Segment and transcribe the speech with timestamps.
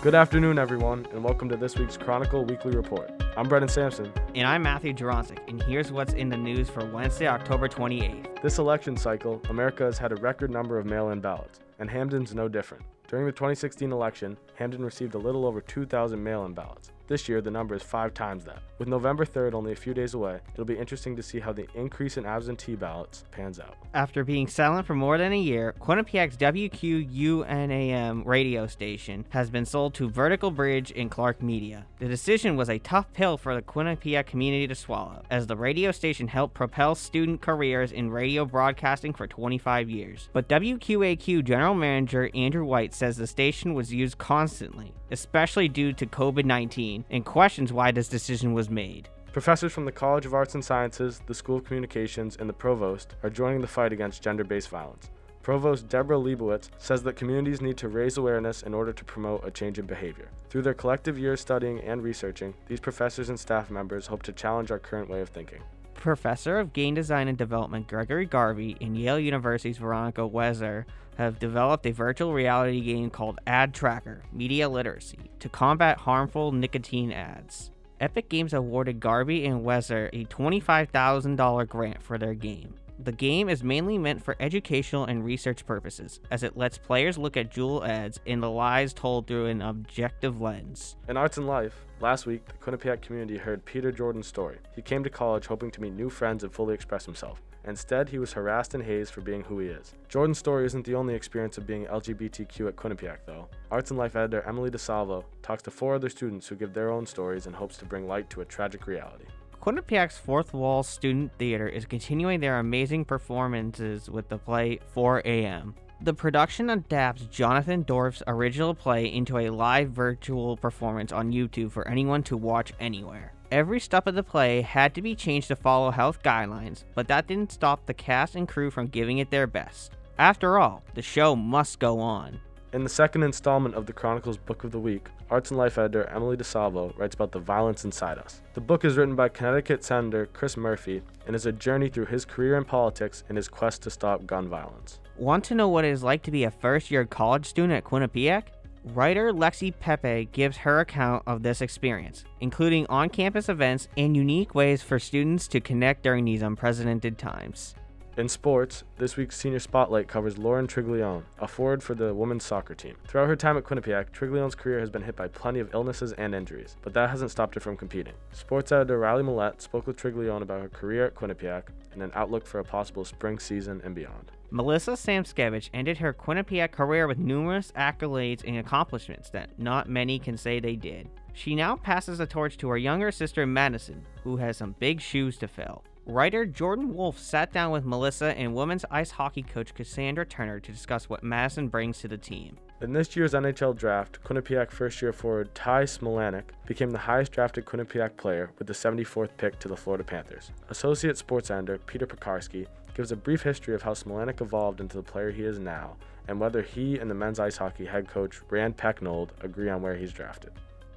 [0.00, 3.10] Good afternoon, everyone, and welcome to this week's Chronicle Weekly Report.
[3.36, 4.12] I'm Brendan Sampson.
[4.36, 8.40] And I'm Matthew Juronsik, and here's what's in the news for Wednesday, October 28th.
[8.40, 12.32] This election cycle, America has had a record number of mail in ballots, and Hamden's
[12.32, 12.84] no different.
[13.08, 16.92] During the 2016 election, Hamden received a little over 2,000 mail in ballots.
[17.08, 18.58] This year, the number is five times that.
[18.78, 21.66] With November 3rd only a few days away, it'll be interesting to see how the
[21.74, 23.76] increase in absentee ballots pans out.
[23.94, 29.94] After being silent for more than a year, Quinnipiac's WQUNAM radio station has been sold
[29.94, 31.86] to Vertical Bridge and Clark Media.
[31.98, 35.90] The decision was a tough pill for the Quinnipiac community to swallow, as the radio
[35.90, 40.28] station helped propel student careers in radio broadcasting for 25 years.
[40.34, 46.06] But WQAQ General Manager Andrew White says the station was used constantly, especially due to
[46.06, 49.08] COVID 19, and questions why this decision was made.
[49.32, 53.14] Professors from the College of Arts and Sciences, the School of Communications, and the Provost
[53.22, 55.10] are joining the fight against gender based violence.
[55.42, 59.50] Provost Deborah Liebowitz says that communities need to raise awareness in order to promote a
[59.50, 60.28] change in behavior.
[60.50, 64.70] Through their collective years studying and researching, these professors and staff members hope to challenge
[64.70, 65.62] our current way of thinking.
[65.98, 70.84] Professor of Game Design and Development Gregory Garvey and Yale University's Veronica Wezer
[71.16, 77.12] have developed a virtual reality game called Ad Tracker Media Literacy to combat harmful nicotine
[77.12, 77.72] ads.
[78.00, 82.74] Epic Games awarded Garvey and Wezer a $25,000 grant for their game.
[83.00, 87.36] The game is mainly meant for educational and research purposes, as it lets players look
[87.36, 90.96] at Juul ads and the lies told through an objective lens.
[91.08, 94.58] In Arts and Life, last week, the Quinnipiac community heard Peter Jordan's story.
[94.74, 97.40] He came to college hoping to meet new friends and fully express himself.
[97.64, 99.94] Instead, he was harassed and hazed for being who he is.
[100.08, 103.48] Jordan's story isn't the only experience of being LGBTQ at Quinnipiac, though.
[103.70, 107.06] Arts and Life editor Emily DeSalvo talks to four other students who give their own
[107.06, 109.26] stories in hopes to bring light to a tragic reality.
[109.60, 115.74] Quinnipiac's Fourth Wall Student Theater is continuing their amazing performances with the play 4 a.m.
[116.00, 121.88] The production adapts Jonathan Dorf's original play into a live virtual performance on YouTube for
[121.88, 123.32] anyone to watch anywhere.
[123.50, 127.26] Every step of the play had to be changed to follow health guidelines, but that
[127.26, 129.92] didn't stop the cast and crew from giving it their best.
[130.18, 132.40] After all, the show must go on.
[132.74, 136.04] In the second installment of the Chronicles Book of the Week, Arts and Life editor
[136.10, 138.42] Emily DeSalvo writes about the violence inside us.
[138.52, 142.26] The book is written by Connecticut Senator Chris Murphy and is a journey through his
[142.26, 145.00] career in politics and his quest to stop gun violence.
[145.16, 147.84] Want to know what it is like to be a first year college student at
[147.84, 148.48] Quinnipiac?
[148.84, 154.54] Writer Lexi Pepe gives her account of this experience, including on campus events and unique
[154.54, 157.74] ways for students to connect during these unprecedented times.
[158.18, 162.74] In sports, this week's Senior Spotlight covers Lauren Triglione, a forward for the women's soccer
[162.74, 162.96] team.
[163.06, 166.34] Throughout her time at Quinnipiac, Triglione's career has been hit by plenty of illnesses and
[166.34, 168.14] injuries, but that hasn't stopped her from competing.
[168.32, 172.44] Sports editor Riley Millette spoke with Triglione about her career at Quinnipiac and an outlook
[172.44, 174.32] for a possible spring season and beyond.
[174.50, 180.36] Melissa Samoskevich ended her Quinnipiac career with numerous accolades and accomplishments that not many can
[180.36, 181.08] say they did.
[181.34, 185.38] She now passes the torch to her younger sister Madison, who has some big shoes
[185.38, 185.84] to fill.
[186.08, 190.72] Writer Jordan Wolf sat down with Melissa and women's ice hockey coach Cassandra Turner to
[190.72, 192.56] discuss what Madison brings to the team.
[192.80, 197.66] In this year's NHL draft, Quinnipiac first year forward Ty Smilanic became the highest drafted
[197.66, 200.50] Quinnipiac player with the 74th pick to the Florida Panthers.
[200.70, 205.02] Associate sports editor Peter Pekarski gives a brief history of how Smilanic evolved into the
[205.02, 205.94] player he is now
[206.26, 209.94] and whether he and the men's ice hockey head coach Rand Pecknold agree on where
[209.94, 210.52] he's drafted.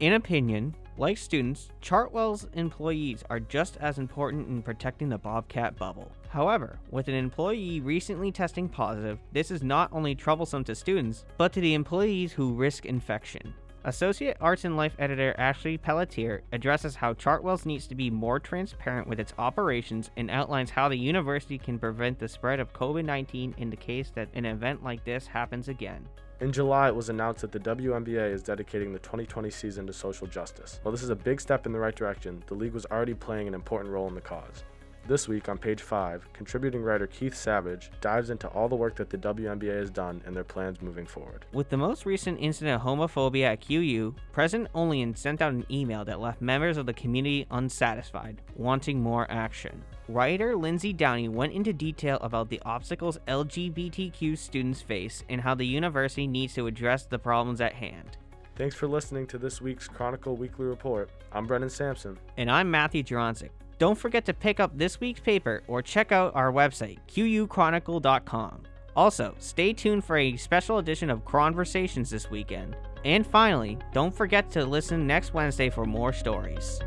[0.00, 6.12] In opinion, like students, Chartwell's employees are just as important in protecting the Bobcat bubble.
[6.28, 11.52] However, with an employee recently testing positive, this is not only troublesome to students, but
[11.52, 13.54] to the employees who risk infection.
[13.86, 19.06] Associate Arts and Life editor Ashley Pelletier addresses how Chartwell's needs to be more transparent
[19.06, 23.54] with its operations and outlines how the university can prevent the spread of COVID 19
[23.58, 26.06] in the case that an event like this happens again.
[26.44, 30.26] In July, it was announced that the WNBA is dedicating the 2020 season to social
[30.26, 30.78] justice.
[30.82, 33.48] While this is a big step in the right direction, the league was already playing
[33.48, 34.62] an important role in the cause.
[35.08, 39.08] This week on page 5, contributing writer Keith Savage dives into all the work that
[39.08, 41.46] the WNBA has done and their plans moving forward.
[41.54, 46.04] With the most recent incident of homophobia at QU, President Olian sent out an email
[46.04, 49.82] that left members of the community unsatisfied, wanting more action.
[50.08, 55.64] Writer Lindsay Downey went into detail about the obstacles LGBTQ students face and how the
[55.64, 58.18] university needs to address the problems at hand.
[58.54, 61.08] Thanks for listening to this week's Chronicle Weekly Report.
[61.32, 62.18] I'm Brendan Sampson.
[62.36, 63.48] And I'm Matthew Juronsik.
[63.78, 68.62] Don't forget to pick up this week's paper or check out our website, quchronicle.com.
[68.94, 72.76] Also, stay tuned for a special edition of Conversations this weekend.
[73.06, 76.78] And finally, don't forget to listen next Wednesday for more stories.